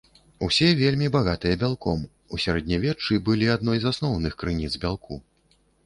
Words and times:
Усе 0.45 0.69
вельмі 0.79 1.09
багатыя 1.15 1.59
бялком, 1.65 2.01
у 2.37 2.41
сярэднявеччы 2.47 3.21
былі 3.31 3.53
адной 3.61 3.77
з 3.87 3.93
асноўных 3.95 4.33
крыніц 4.45 4.73
бялку. 4.85 5.25